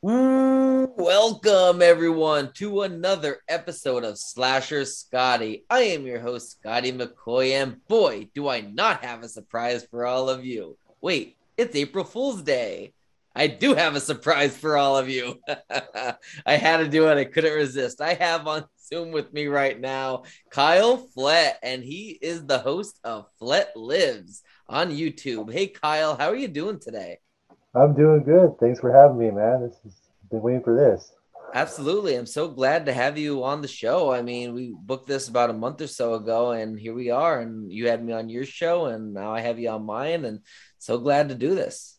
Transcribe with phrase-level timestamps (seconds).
[0.00, 5.64] Welcome everyone to another episode of Slasher Scotty.
[5.68, 10.06] I am your host, Scotty McCoy, and boy, do I not have a surprise for
[10.06, 10.78] all of you.
[11.00, 12.92] Wait, it's April Fool's Day.
[13.34, 15.40] I do have a surprise for all of you.
[16.46, 18.00] I had to do it, I couldn't resist.
[18.00, 23.00] I have on Zoom with me right now Kyle Flett, and he is the host
[23.02, 25.52] of Flett Lives on YouTube.
[25.52, 27.18] Hey, Kyle, how are you doing today?
[27.78, 28.58] I'm doing good.
[28.58, 29.62] Thanks for having me, man.
[29.62, 29.94] This has
[30.30, 31.12] been waiting for this.
[31.54, 32.16] Absolutely.
[32.16, 34.12] I'm so glad to have you on the show.
[34.12, 37.40] I mean, we booked this about a month or so ago, and here we are.
[37.40, 40.40] And you had me on your show, and now I have you on mine, and
[40.78, 41.96] so glad to do this.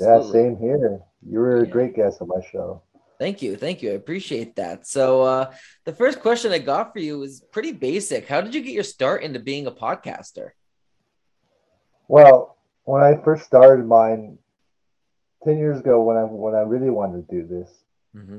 [0.00, 0.26] Absolutely.
[0.26, 1.00] Yeah, same here.
[1.26, 2.82] You were a great guest on my show.
[3.18, 3.56] Thank you.
[3.56, 3.92] Thank you.
[3.92, 4.86] I appreciate that.
[4.86, 5.54] So, uh,
[5.86, 8.28] the first question I got for you is pretty basic.
[8.28, 10.50] How did you get your start into being a podcaster?
[12.08, 14.38] Well, when I first started mine,
[15.46, 17.70] 10 years ago when I when I really wanted to do this,
[18.16, 18.38] mm-hmm.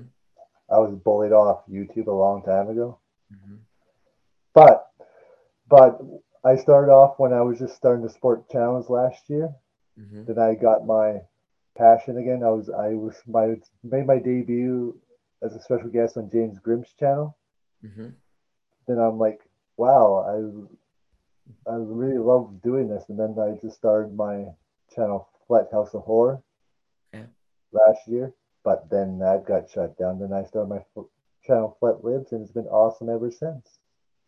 [0.70, 3.00] I was bullied off YouTube a long time ago.
[3.34, 3.56] Mm-hmm.
[4.54, 4.92] But
[5.70, 6.02] but
[6.44, 9.50] I started off when I was just starting to sport challenge last year.
[9.98, 10.26] Mm-hmm.
[10.26, 11.22] Then I got my
[11.78, 12.44] passion again.
[12.44, 15.00] I was I was my made my debut
[15.42, 17.38] as a special guest on James Grimm's channel.
[17.86, 18.10] Mm-hmm.
[18.86, 19.40] Then I'm like,
[19.78, 23.06] wow, I I really love doing this.
[23.08, 24.48] And then I just started my
[24.94, 26.42] channel Flett House of Horror
[27.88, 28.34] last year,
[28.64, 30.20] but then that got shut down.
[30.20, 31.04] Then I started my
[31.46, 33.80] channel Flett Lives, and it's been awesome ever since.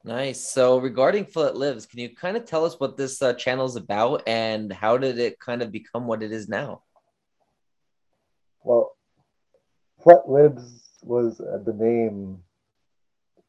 [0.04, 0.40] Nice.
[0.40, 3.76] So regarding Flett Lives, can you kind of tell us what this uh, channel is
[3.76, 6.84] about and how did it kind of become what it is now?
[8.64, 8.96] Well,
[10.02, 12.40] Flett Lives was uh, the name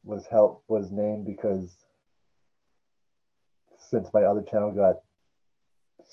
[0.03, 1.77] was help was named because
[3.89, 4.97] since my other channel got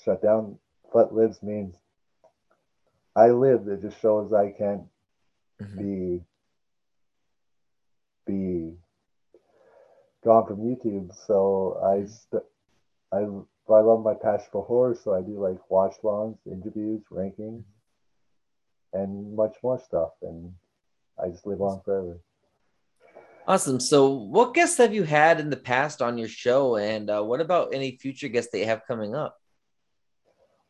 [0.03, 0.57] shut down,
[0.91, 1.75] Flett Lives means
[3.19, 3.67] I lived.
[3.67, 4.83] It just shows I can't
[5.61, 5.77] mm-hmm.
[5.77, 6.21] be
[8.25, 8.73] be
[10.23, 11.13] gone from YouTube.
[11.27, 12.43] So I st-
[13.11, 13.19] I
[13.73, 17.63] I love my passion for horror, so I do like watch longs, interviews, rankings,
[18.93, 20.11] and much more stuff.
[20.21, 20.53] And
[21.21, 22.19] I just live on forever.
[23.47, 23.79] Awesome.
[23.79, 27.41] So, what guests have you had in the past on your show, and uh, what
[27.41, 29.35] about any future guests that you have coming up?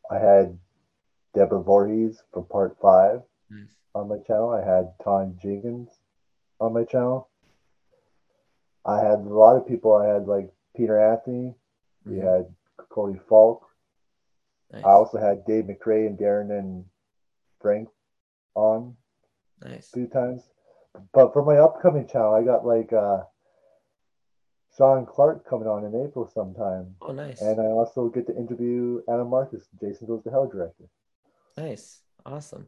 [0.09, 0.57] I had
[1.33, 3.75] Deborah Voorhees from Part Five nice.
[3.93, 4.49] on my channel.
[4.49, 5.89] I had Tom Jenkins
[6.59, 7.29] on my channel.
[8.85, 9.95] I had a lot of people.
[9.95, 11.55] I had like Peter Anthony.
[12.07, 12.11] Mm-hmm.
[12.11, 12.47] We had
[12.89, 13.65] Cody Falk.
[14.71, 14.83] Nice.
[14.83, 16.85] I also had Dave McRae and Darren and
[17.61, 17.89] Frank
[18.55, 18.95] on
[19.63, 19.87] nice.
[19.87, 20.43] a few times.
[21.13, 23.21] But for my upcoming channel, I got like uh,
[24.77, 26.95] Sean Clark coming on in April sometime.
[27.01, 27.41] Oh, nice.
[27.41, 30.85] And I also get to interview Adam Marcus, Jason Goes to Hell director.
[31.59, 31.99] Nice.
[32.25, 32.67] Awesome.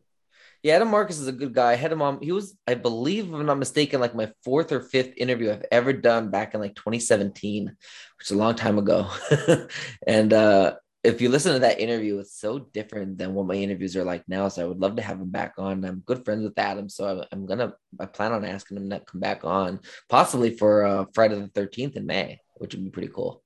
[0.64, 1.72] Yeah, Adam Marcus is a good guy.
[1.72, 2.22] I had him on.
[2.22, 5.66] He was, I believe, if I'm not mistaken, like my fourth or fifth interview I've
[5.72, 9.10] ever done back in like 2017, which is a long time ago.
[10.08, 13.96] and uh, if you listen to that interview, it's so different than what my interviews
[13.96, 14.50] are like now.
[14.50, 15.86] So I would love to have him back on.
[15.86, 17.74] I'm good friends with Adam, so I, I'm gonna.
[18.00, 19.80] I plan on asking him to come back on,
[20.10, 23.42] possibly for uh, Friday the 13th in May, which would be pretty cool.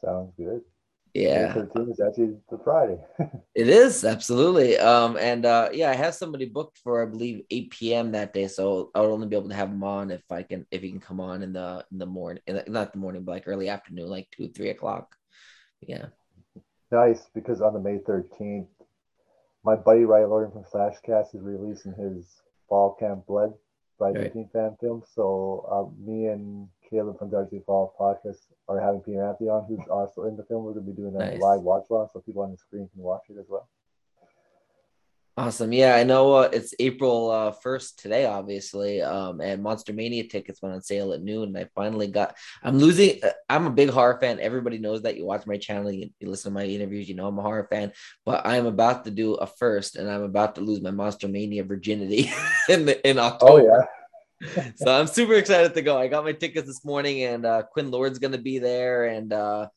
[0.00, 0.62] Sounds good.
[1.14, 1.52] Yeah.
[1.54, 2.98] 13 is actually the Friday.
[3.54, 4.78] it is absolutely.
[4.78, 8.12] Um, and uh, yeah, I have somebody booked for I believe 8 p.m.
[8.12, 10.66] that day, so I would only be able to have him on if I can
[10.70, 13.44] if he can come on in the in the morning, not the morning, but like
[13.46, 15.14] early afternoon, like two three o'clock.
[15.80, 16.06] Yeah.
[16.90, 18.66] Nice, because on the May 13th,
[19.64, 22.26] my buddy Ryan Lorgan from Flashcast is releasing his
[22.68, 23.52] Fall Camp Blood
[23.98, 24.32] by right.
[24.34, 25.02] 13th fan film.
[25.14, 28.38] So uh, me and Caleb from Darcy Fall podcast
[28.68, 30.64] are having Peter Anthony on, who's also in the film.
[30.64, 31.40] We're going to be doing a nice.
[31.40, 33.68] live watch along so people on the screen can watch it as well.
[35.36, 35.72] Awesome.
[35.72, 39.02] Yeah, I know uh, it's April uh, 1st today, obviously.
[39.02, 41.50] Um, and Monster Mania tickets went on sale at noon.
[41.50, 44.40] And I finally got, I'm losing, uh, I'm a big horror fan.
[44.40, 45.16] Everybody knows that.
[45.16, 47.68] You watch my channel, you, you listen to my interviews, you know I'm a horror
[47.70, 47.92] fan.
[48.26, 51.62] But I'm about to do a first and I'm about to lose my Monster Mania
[51.62, 52.32] virginity
[52.68, 53.62] in, the, in October.
[53.62, 53.84] Oh, yeah
[54.76, 55.98] so I'm super excited to go.
[55.98, 59.32] I got my tickets this morning, and uh, Quinn Lord's going to be there, and
[59.32, 59.68] uh,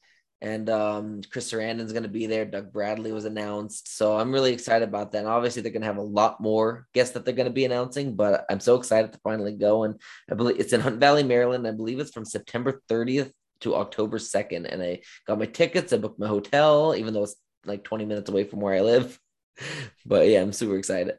[0.42, 2.46] and um, Chris Sarandon's going to be there.
[2.46, 5.20] Doug Bradley was announced, so I'm really excited about that.
[5.20, 7.66] And obviously, they're going to have a lot more guests that they're going to be
[7.66, 9.84] announcing, but I'm so excited to finally go.
[9.84, 10.00] And
[10.30, 11.68] I believe it's in Hunt Valley, Maryland.
[11.68, 13.32] I believe it's from September 30th
[13.62, 15.92] to October 2nd, and I got my tickets.
[15.94, 17.36] I booked my hotel, even though it's
[17.66, 19.20] like 20 minutes away from where I live.
[20.06, 21.18] But yeah, I'm super excited.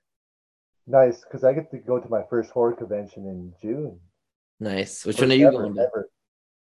[0.86, 4.00] Nice, because I get to go to my first horror convention in June.
[4.58, 5.04] Nice.
[5.04, 5.80] Which first one are you ever, going to?
[5.80, 6.08] Ever.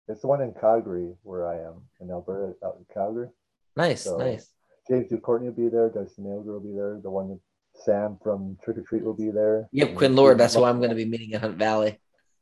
[0.07, 3.27] It's the one in Calgary where I am in Alberta, out in Calgary.
[3.75, 4.49] Nice, so nice.
[4.89, 5.89] James Ducournau will be there.
[5.89, 6.99] Darcy Nailger will be there.
[7.01, 7.39] The one
[7.83, 9.67] Sam from Trick or Treat will be there.
[9.71, 10.37] Yep, Quinn Lord.
[10.37, 11.99] That's who I'm going to be meeting in Hunt Valley.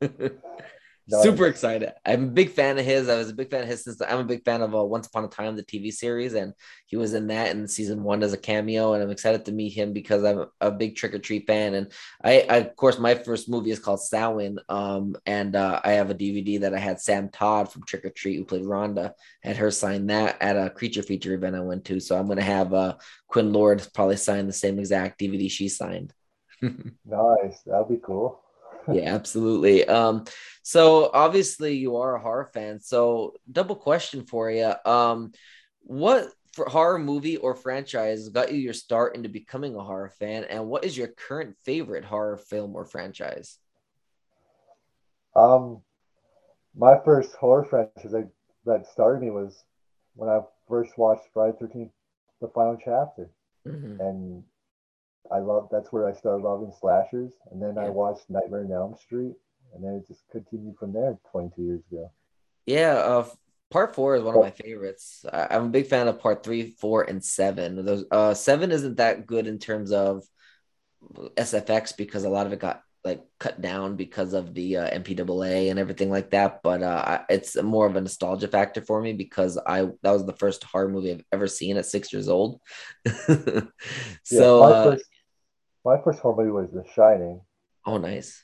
[1.08, 1.92] Super excited.
[2.04, 3.08] I'm a big fan of his.
[3.08, 5.06] I was a big fan of his since I'm a big fan of uh, Once
[5.06, 6.52] Upon a Time, the TV series, and
[6.86, 8.92] he was in that in season one as a cameo.
[8.92, 11.74] And I'm excited to meet him because I'm a big Trick or Treat fan.
[11.74, 11.92] And
[12.24, 16.10] I, I of course, my first movie is called Samhain, um, and uh, I have
[16.10, 19.12] a DVD that I had Samm Todd from Trick or Treat, who played Rhonda,
[19.44, 22.00] had her sign that at a creature feature event I went to.
[22.00, 22.96] So I'm gonna have uh,
[23.28, 26.12] Quinn Lord probably sign the same exact DVD she signed.
[26.60, 28.42] nice, that'd be cool
[28.92, 29.86] yeah, absolutely.
[29.86, 30.24] Um,
[30.62, 32.80] so obviously you are a horror fan.
[32.80, 34.72] So double question for you.
[34.84, 35.32] Um,
[35.80, 40.44] what for horror movie or franchise got you your start into becoming a horror fan,
[40.44, 43.58] and what is your current favorite horror film or franchise?
[45.36, 45.82] Um,
[46.74, 48.28] my first horror franchise that,
[48.64, 49.64] that started me was
[50.14, 51.92] when I first watched Friday Thirteenth,
[52.40, 53.30] the final chapter,
[53.66, 54.00] mm-hmm.
[54.00, 54.42] and
[55.32, 57.86] I love that's where I started loving slashers, and then yeah.
[57.86, 59.34] I watched Nightmare on Elm Street,
[59.74, 62.10] and then it just continued from there 22 years ago.
[62.66, 63.28] Yeah, uh,
[63.70, 65.24] part four is one of my favorites.
[65.32, 67.84] I, am a big fan of part three, four, and seven.
[67.84, 70.24] Those uh, seven isn't that good in terms of
[71.36, 75.70] SFX because a lot of it got like cut down because of the uh, MPAA
[75.70, 76.60] and everything like that.
[76.62, 80.36] But uh, it's more of a nostalgia factor for me because I that was the
[80.36, 82.60] first horror movie I've ever seen at six years old.
[83.06, 85.04] so yeah, my, uh, first,
[85.86, 87.40] my first horror movie was The Shining.
[87.86, 88.42] Oh, nice.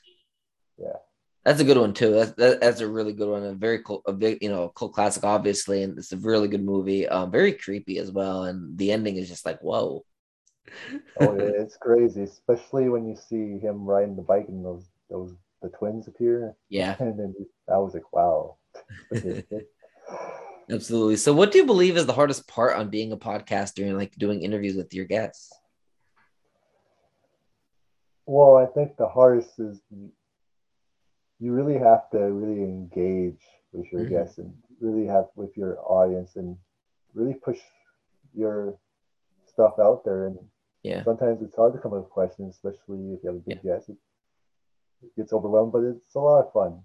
[0.77, 0.95] Yeah.
[1.43, 2.11] That's a good one too.
[2.11, 3.43] That's that, that's a really good one.
[3.43, 6.63] A very cool, a big, you know, cult classic, obviously, and it's a really good
[6.63, 7.05] movie.
[7.05, 10.05] Um, very creepy as well, and the ending is just like whoa.
[11.19, 15.35] oh yeah, it's crazy, especially when you see him riding the bike and those those
[15.61, 16.55] the twins appear.
[16.69, 17.35] Yeah, and then
[17.69, 18.55] I was like, wow.
[20.71, 21.17] Absolutely.
[21.17, 24.15] So, what do you believe is the hardest part on being a podcaster and like
[24.15, 25.51] doing interviews with your guests?
[28.25, 29.81] Well, I think the hardest is
[31.39, 33.41] you really have to really engage
[33.73, 34.13] with your mm-hmm.
[34.13, 36.57] guests and really have with your audience and
[37.13, 37.59] really push
[38.33, 38.77] your
[39.45, 40.27] stuff out there.
[40.27, 40.37] And
[40.83, 43.59] yeah, sometimes it's hard to come up with questions, especially if you have a big
[43.63, 43.75] yeah.
[43.75, 43.89] guest.
[43.89, 43.97] It,
[45.03, 46.79] it gets overwhelmed, but it's a lot of fun.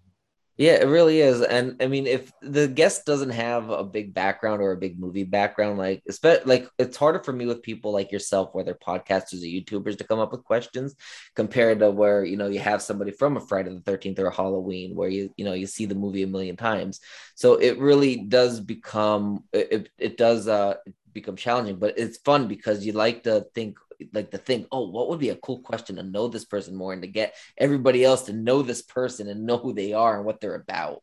[0.58, 1.40] Yeah, it really is.
[1.40, 5.22] And I mean, if the guest doesn't have a big background or a big movie
[5.22, 6.02] background, like
[6.44, 10.19] like it's harder for me with people like yourself, whether podcasters or YouTubers, to come
[10.19, 10.96] up with questions
[11.37, 14.34] compared to where you know you have somebody from a Friday the Thirteenth or a
[14.34, 16.99] Halloween, where you you know you see the movie a million times.
[17.37, 20.75] So it really does become it it does uh
[21.12, 23.78] become challenging, but it's fun because you like to think
[24.12, 26.92] like to think, oh, what would be a cool question to know this person more
[26.92, 30.24] and to get everybody else to know this person and know who they are and
[30.24, 31.02] what they're about.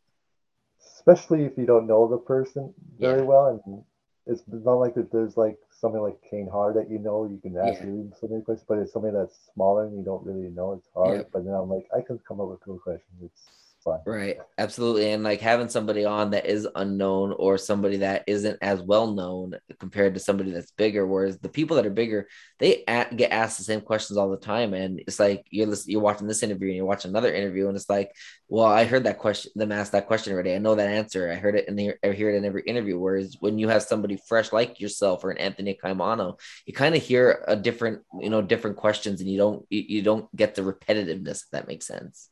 [0.80, 3.25] Especially if you don't know the person very yeah.
[3.25, 3.83] well, and
[4.25, 5.12] it's not like that.
[5.12, 8.18] There's like something like Kane Hodder that you know you can ask yeah.
[8.19, 10.74] so many questions, but it's something that's smaller and you don't really know.
[10.74, 11.18] It's hard.
[11.18, 11.24] Yeah.
[11.31, 13.21] But then I'm like, I can come up with cool questions.
[13.24, 13.44] It's
[13.86, 14.02] fun.
[14.06, 14.38] Right.
[14.58, 15.12] Absolutely.
[15.12, 19.56] And like having somebody on that is unknown or somebody that isn't as well known
[19.80, 21.08] compared to somebody that's bigger.
[21.08, 22.28] Whereas the people that are bigger,
[22.60, 22.84] they
[23.16, 24.74] get asked the same questions all the time.
[24.74, 27.90] And it's like you're you're watching this interview and you're watching another interview, and it's
[27.90, 28.12] like,
[28.50, 30.54] well, I heard that question, them ask that question already.
[30.54, 31.31] I know that answer.
[31.31, 33.00] I heard it in the, I hear it in every interview.
[33.00, 37.04] Whereas when you have somebody fresh like yourself or an Anthony Caimano, you kind of
[37.04, 40.64] hear a different, you know, different questions, and you don't you, you don't get the
[40.64, 41.44] repetitiveness.
[41.44, 42.30] If that makes sense.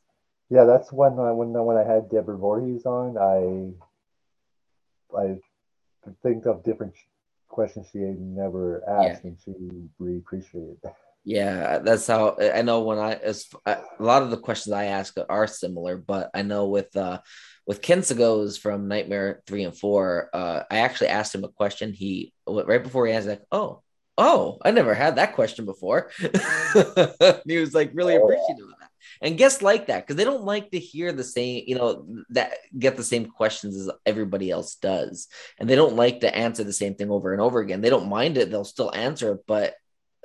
[0.50, 3.16] Yeah, that's when I, when when I had Deborah Voorhees on.
[3.18, 3.72] I
[5.16, 5.38] I
[6.22, 6.94] think of different
[7.48, 9.30] questions she had never asked, yeah.
[9.30, 9.52] and she
[9.98, 10.96] really appreciated that.
[11.26, 15.16] Yeah, that's how I know when I as a lot of the questions I ask
[15.30, 17.20] are similar, but I know with uh
[17.66, 21.94] with Ken Sagoes from Nightmare three and four, uh, I actually asked him a question.
[21.94, 23.80] He right before he answered, like, "Oh,
[24.18, 26.10] oh, I never had that question before."
[27.46, 28.73] he was like really oh, appreciative
[29.20, 32.54] and guests like that because they don't like to hear the same you know that
[32.78, 35.28] get the same questions as everybody else does.
[35.58, 37.80] And they don't like to answer the same thing over and over again.
[37.80, 39.74] They don't mind it they'll still answer it but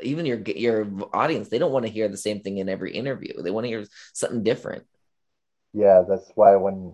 [0.02, 3.42] even your your audience they don't want to hear the same thing in every interview.
[3.42, 4.84] They want to hear something different.
[5.74, 6.94] Yeah that's why when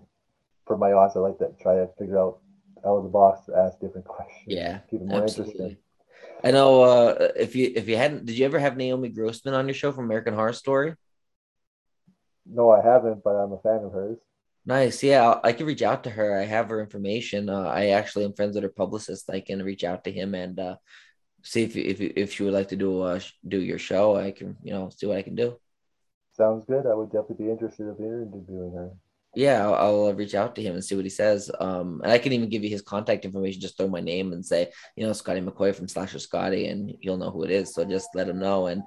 [0.66, 2.38] for my audience i like to try to figure out
[2.84, 4.44] out of the box to ask different questions.
[4.46, 5.52] Yeah keep it more absolutely.
[5.52, 5.82] interesting.
[6.44, 9.66] I know uh, if you if you hadn't, did you ever have Naomi Grossman on
[9.66, 10.94] your show from American Horror Story?
[12.48, 14.18] No, I haven't, but I'm a fan of hers.
[14.64, 15.02] Nice.
[15.02, 16.38] Yeah, I can reach out to her.
[16.38, 17.48] I have her information.
[17.48, 19.30] Uh, I actually am friends with her publicist.
[19.30, 20.76] I can reach out to him and uh,
[21.42, 24.16] see if if if she would like to do uh do your show.
[24.16, 25.56] I can you know see what I can do.
[26.32, 26.84] Sounds good.
[26.86, 28.90] I would definitely be interested in interviewing her.
[29.34, 31.50] Yeah, I'll, I'll, reach out to him and see what he says.
[31.60, 33.60] Um, and I can even give you his contact information.
[33.60, 37.18] Just throw my name and say, you know, Scotty McCoy from Slasher Scotty, and you'll
[37.18, 37.74] know who it is.
[37.74, 38.66] So just let him know.
[38.66, 38.82] And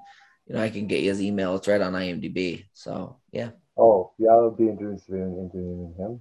[0.50, 1.54] you know, I can get his email.
[1.54, 2.64] It's right on IMDb.
[2.72, 3.50] So yeah.
[3.78, 6.20] Oh yeah, I would be interested in interviewing him.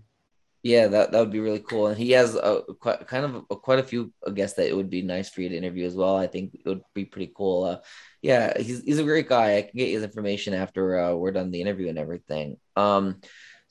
[0.62, 1.88] Yeah, that, that would be really cool.
[1.88, 4.90] And he has a, quite kind of a, quite a few guests that it would
[4.90, 6.16] be nice for you to interview as well.
[6.16, 7.64] I think it would be pretty cool.
[7.64, 7.78] Uh,
[8.22, 9.58] yeah, he's he's a great guy.
[9.58, 12.58] I can get his information after uh, we're done the interview and everything.
[12.76, 13.22] Um,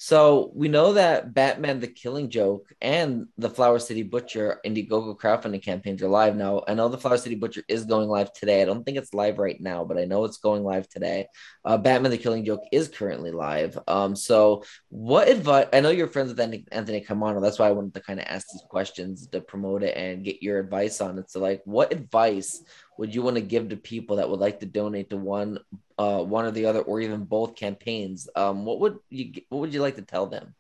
[0.01, 5.61] so we know that Batman: The Killing Joke and the Flower City Butcher Indiegogo crowdfunding
[5.61, 6.63] campaigns are live now.
[6.69, 8.63] I know the Flower City Butcher is going live today.
[8.63, 11.27] I don't think it's live right now, but I know it's going live today.
[11.65, 13.77] Uh, Batman: The Killing Joke is currently live.
[13.89, 15.67] Um, so what advice?
[15.73, 16.41] I know you're friends with
[16.71, 17.43] Anthony Caimano.
[17.43, 20.45] That's why I wanted to kind of ask these questions to promote it and get
[20.45, 21.29] your advice on it.
[21.29, 22.63] So, like, what advice
[22.99, 25.59] would you want to give to people that would like to donate to one
[25.99, 29.75] uh, one or the other or even both campaigns um, what would you what would
[29.75, 30.55] you like to tell them?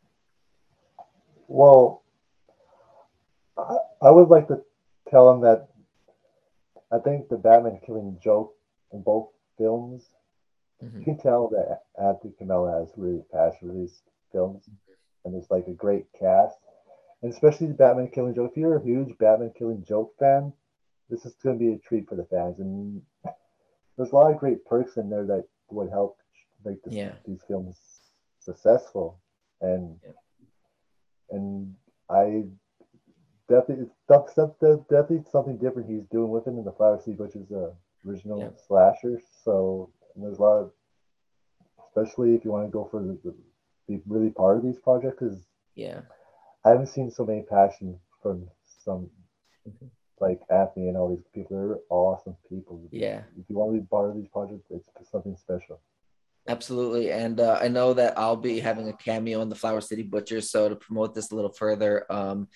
[1.46, 2.02] Well
[3.56, 4.62] I, I would like to
[5.10, 5.68] tell them that
[6.92, 8.54] i think the batman killing joke
[8.92, 10.04] in both films
[10.82, 10.98] mm-hmm.
[10.98, 14.02] you can tell that anthony Caimano has really passion for these
[14.32, 14.68] films
[15.24, 16.56] and it's like a great cast.
[17.22, 18.52] And especially the batman killing joke.
[18.52, 20.52] If you're a huge batman killing joke fan
[21.10, 23.02] this is going to be a treat for the fans, and
[23.98, 26.16] there's a lot of great perks in there that would help
[26.64, 27.12] make this, yeah.
[27.26, 27.76] these films
[28.38, 29.20] successful,
[29.60, 30.12] and yeah.
[31.30, 31.74] and
[32.08, 32.44] I
[33.48, 37.72] definitely definitely something different he's doing with him in the Flower City, which is a
[38.06, 38.50] original yeah.
[38.66, 39.20] slasher.
[39.44, 40.72] So there's a lot of,
[41.88, 43.34] especially if you want to go for the, the
[43.88, 46.00] be really part of these projects, because yeah,
[46.64, 48.48] I haven't seen so many passion from
[48.84, 49.10] some
[49.68, 49.86] mm-hmm
[50.20, 51.56] like Anthony and all these people.
[51.56, 52.80] They're awesome people.
[52.90, 53.22] Yeah.
[53.38, 55.80] If you want to be part of these projects, it's something special.
[56.48, 57.12] Absolutely.
[57.12, 60.50] And uh, I know that I'll be having a cameo in the Flower City Butchers.
[60.50, 62.48] So to promote this a little further, um,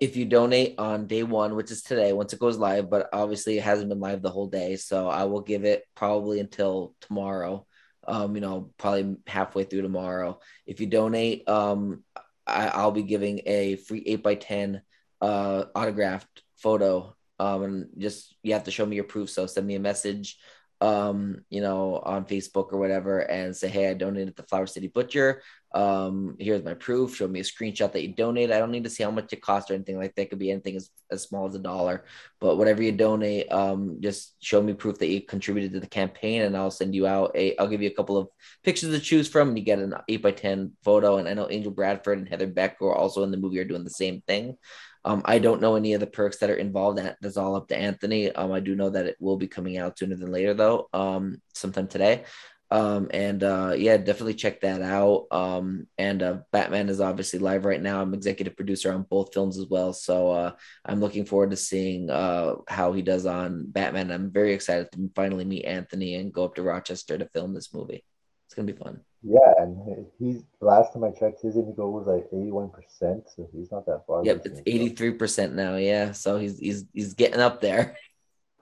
[0.00, 3.58] if you donate on day one, which is today, once it goes live, but obviously
[3.58, 4.74] it hasn't been live the whole day.
[4.74, 7.64] So I will give it probably until tomorrow.
[8.06, 10.40] Um, you know, probably halfway through tomorrow.
[10.66, 12.02] If you donate, um,
[12.46, 14.80] I, will be giving a free eight by ten
[15.20, 19.30] uh, autographed photo um, and just you have to show me your proof.
[19.30, 20.38] So send me a message,
[20.80, 24.88] um, you know, on Facebook or whatever, and say, hey, I donated to Flower City
[24.88, 25.42] Butcher.
[25.72, 27.16] Um, here's my proof.
[27.16, 28.50] Show me a screenshot that you donate.
[28.50, 30.30] I don't need to see how much it costs or anything like that.
[30.30, 32.04] Could be anything as, as small as a dollar,
[32.40, 36.42] but whatever you donate, um, just show me proof that you contributed to the campaign,
[36.42, 37.56] and I'll send you out a.
[37.58, 38.28] I'll give you a couple of
[38.64, 41.18] pictures to choose from, and you get an eight by ten photo.
[41.18, 43.84] And I know Angel Bradford and Heather Beck, are also in the movie, are doing
[43.84, 44.56] the same thing.
[45.04, 46.98] Um, I don't know any of the perks that are involved.
[46.98, 48.32] That that's all up to Anthony.
[48.32, 50.88] Um, I do know that it will be coming out sooner than later, though.
[50.92, 52.24] Um, sometime today.
[52.70, 55.26] Um, and uh, yeah, definitely check that out.
[55.30, 58.02] Um, and uh, Batman is obviously live right now.
[58.02, 60.52] I'm executive producer on both films as well, so uh,
[60.84, 64.10] I'm looking forward to seeing uh, how he does on Batman.
[64.10, 67.72] I'm very excited to finally meet Anthony and go up to Rochester to film this
[67.72, 68.04] movie.
[68.46, 69.00] It's gonna be fun.
[69.22, 73.70] Yeah, and he's last time I checked, his Indigo was like eighty-one percent, so he's
[73.72, 74.24] not that far.
[74.24, 75.76] Yep, it's eighty-three percent now.
[75.76, 77.96] Yeah, so he's he's he's getting up there.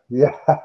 [0.09, 0.33] Yeah,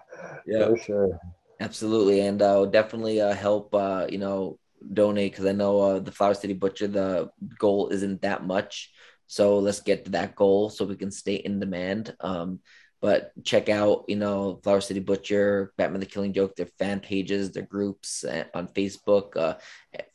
[0.45, 1.19] yeah, for sure.
[1.61, 3.73] Absolutely, and uh, definitely uh, help.
[3.75, 4.59] Uh, you know,
[4.93, 6.87] donate because I know uh, the Flower City Butcher.
[6.87, 8.91] The goal isn't that much,
[9.27, 12.15] so let's get to that goal so we can stay in demand.
[12.19, 12.59] Um,
[12.99, 17.51] but check out, you know, Flower City Butcher, Batman the Killing Joke, their fan pages,
[17.51, 19.37] their groups uh, on Facebook.
[19.37, 19.55] Uh,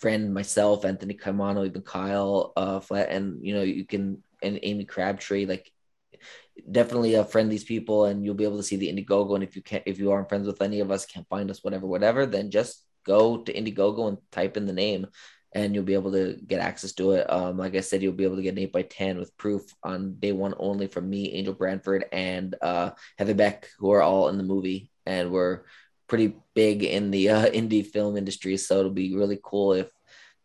[0.01, 2.53] friend myself, Anthony Caimano, even Kyle
[2.85, 5.71] Flett, and you know, you can and Amy Crabtree, like
[6.71, 9.35] definitely uh, friend these people, and you'll be able to see the Indiegogo.
[9.35, 11.63] And if you can't, if you aren't friends with any of us, can't find us,
[11.63, 15.07] whatever, whatever, then just go to Indiegogo and type in the name
[15.57, 17.31] and you'll be able to get access to it.
[17.33, 19.63] Um, like I said, you'll be able to get an 8 by 10 with proof
[19.83, 24.29] on day one only from me, Angel Bradford, and uh, Heather Beck, who are all
[24.29, 24.91] in the movie.
[25.07, 25.63] And we're
[26.09, 28.59] pretty big in the uh, indie film industry.
[28.59, 29.89] So it'll be really cool if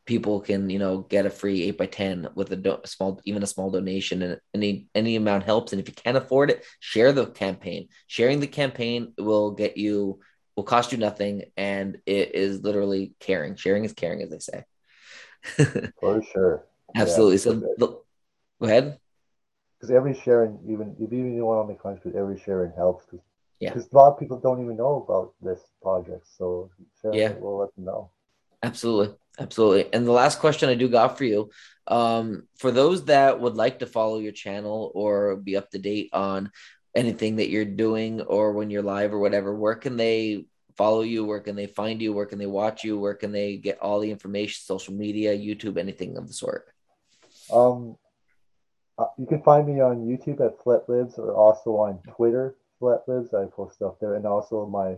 [0.05, 3.43] people can, you know, get a free 8 by 10 with a do- small, even
[3.43, 4.22] a small donation.
[4.22, 5.74] And any, any amount helps.
[5.74, 7.89] And if you can't afford it, share the campaign.
[8.08, 10.20] Sharing the campaign will get you,
[10.55, 11.43] will cost you nothing.
[11.55, 13.55] And it is literally caring.
[13.55, 15.91] Sharing is caring, as they say.
[16.00, 16.65] For sure.
[16.96, 17.36] Absolutely.
[17.36, 18.03] Yeah, so
[18.60, 19.00] go ahead.
[19.79, 23.05] Because every sharing, even if even you want to make contribute, every sharing helps.
[23.05, 23.20] Cause,
[23.60, 23.74] yeah.
[23.74, 26.70] Because a lot of people don't even know about this project, so
[27.03, 28.12] yeah, we'll let them know.
[28.62, 29.94] Absolutely, absolutely.
[29.94, 31.50] And the last question I do got for you,
[31.88, 36.10] um, for those that would like to follow your channel or be up to date
[36.14, 36.52] on
[36.96, 40.46] anything that you're doing or when you're live or whatever, where can they
[40.78, 41.26] follow you?
[41.26, 42.14] Where can they find you?
[42.14, 43.00] Where can they watch you?
[43.00, 46.68] Where can they get all the information, social media, YouTube, anything of the sort?
[47.52, 47.98] Um,
[48.98, 53.02] uh, you can find me on YouTube at Flett Lives or also on Twitter, Flett
[53.08, 53.34] Lives.
[53.34, 54.98] I post stuff there, and also my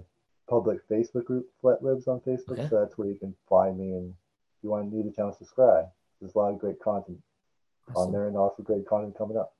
[0.54, 2.60] public Facebook group, Flett Lives on Facebook.
[2.60, 2.68] Okay.
[2.70, 3.94] So that's where you can find me.
[3.94, 5.86] And if you want to need a chance to subscribe,
[6.22, 7.18] there's a lot of great content
[7.90, 8.08] awesome.
[8.08, 9.54] on there and also great content coming up.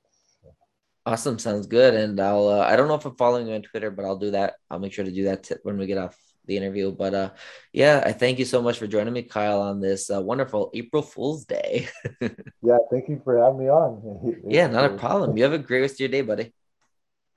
[1.04, 1.38] Awesome.
[1.38, 1.94] Sounds good.
[1.94, 4.30] And I'll, uh, I don't know if I'm following you on Twitter, but I'll do
[4.30, 4.54] that.
[4.70, 6.92] I'll make sure to do that t- when we get off the interview.
[6.92, 7.30] But uh,
[7.72, 11.02] yeah, I thank you so much for joining me, Kyle, on this uh, wonderful April
[11.02, 11.88] Fool's Day.
[12.62, 12.78] yeah.
[12.90, 14.40] Thank you for having me on.
[14.48, 15.36] yeah, not a problem.
[15.36, 16.54] You have a great rest of your day, buddy.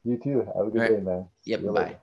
[0.06, 0.48] You too.
[0.56, 0.92] Have a good right.
[0.92, 1.28] day, man.
[1.44, 1.64] Yep.
[1.74, 1.98] Bye.